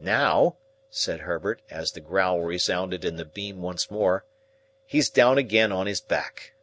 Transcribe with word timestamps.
Now," 0.00 0.56
said 0.90 1.20
Herbert, 1.20 1.62
as 1.70 1.92
the 1.92 2.00
growl 2.00 2.40
resounded 2.40 3.04
in 3.04 3.14
the 3.14 3.24
beam 3.24 3.62
once 3.62 3.88
more, 3.88 4.24
"he's 4.84 5.08
down 5.08 5.38
again 5.38 5.70
on 5.70 5.86
his 5.86 6.00
back!" 6.00 6.54